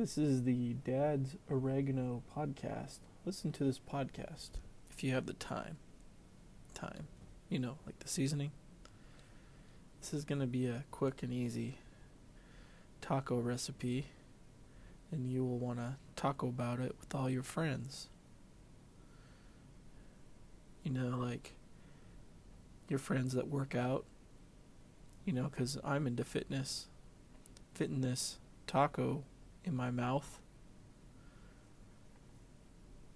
[0.00, 3.00] This is the Dad's Oregano podcast.
[3.26, 4.52] Listen to this podcast
[4.90, 5.76] if you have the time.
[6.72, 7.06] Thyme.
[7.50, 8.50] You know, like the seasoning.
[10.00, 11.80] This is going to be a quick and easy
[13.02, 14.06] taco recipe,
[15.12, 18.08] and you will want to talk about it with all your friends.
[20.82, 21.52] You know, like
[22.88, 24.06] your friends that work out,
[25.26, 26.86] you know, because I'm into fitness.
[27.74, 29.24] Fitness taco
[29.64, 30.38] in my mouth.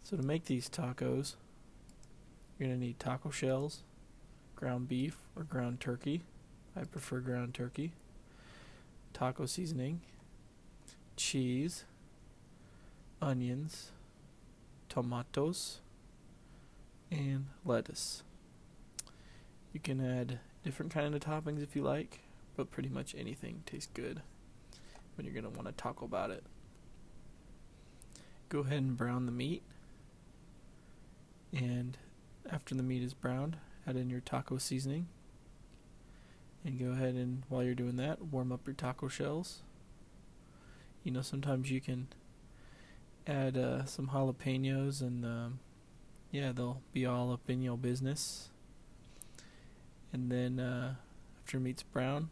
[0.02, 1.37] So to make these tacos,
[2.59, 3.83] you're going to need taco shells,
[4.55, 6.23] ground beef or ground turkey.
[6.77, 7.93] I prefer ground turkey.
[9.12, 10.01] Taco seasoning,
[11.16, 11.85] cheese,
[13.23, 13.93] onions,
[14.88, 15.80] tomatoes,
[17.11, 18.23] and lettuce.
[19.73, 22.21] You can add different kind of toppings if you like,
[22.57, 24.23] but pretty much anything tastes good
[25.16, 26.45] when you're going to want to talk about it.
[28.48, 29.62] Go ahead and brown the meat.
[31.52, 31.96] And
[32.51, 33.56] after the meat is browned,
[33.87, 35.09] add in your taco seasoning.
[36.65, 39.62] And go ahead and, while you're doing that, warm up your taco shells.
[41.02, 42.09] You know, sometimes you can
[43.26, 45.59] add uh, some jalapenos, and um,
[46.30, 48.49] yeah, they'll be all up in your business.
[50.12, 50.95] And then, uh,
[51.43, 52.30] after meat's brown,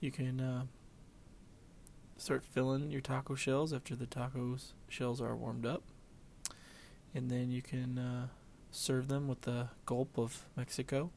[0.00, 0.64] you can uh,
[2.16, 5.82] start filling your taco shells after the tacos shells are warmed up.
[7.14, 8.26] And then you can uh,
[8.70, 11.10] serve them with a gulp of Mexico,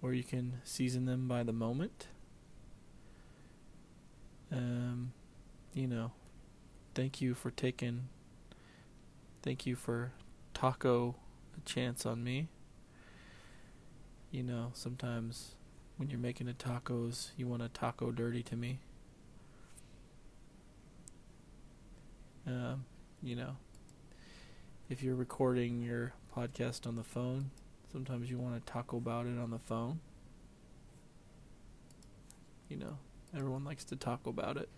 [0.00, 2.06] or you can season them by the moment.
[4.50, 5.12] Um,
[5.74, 6.12] you know,
[6.94, 8.08] thank you for taking,
[9.42, 10.12] thank you for
[10.54, 11.16] taco
[11.56, 12.48] a chance on me.
[14.30, 15.54] You know, sometimes
[15.96, 18.78] when you're making the tacos, you want a taco dirty to me.
[22.50, 22.84] Um,
[23.22, 23.56] you know,
[24.88, 27.52] if you're recording your podcast on the phone,
[27.92, 30.00] sometimes you want to talk about it on the phone.
[32.68, 32.98] You know,
[33.36, 34.68] everyone likes to talk about it.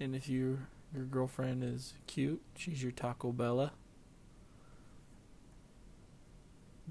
[0.00, 0.58] And if you
[0.92, 3.72] your girlfriend is cute, she's your Taco Bella.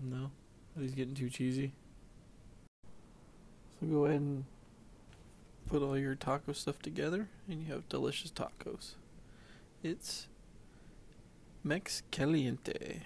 [0.02, 0.32] No?
[0.80, 1.74] he's getting too cheesy?
[3.80, 4.46] So go ahead and
[5.72, 8.96] put all your taco stuff together and you have delicious tacos.
[9.82, 10.28] It's
[11.64, 13.04] Mex Caliente.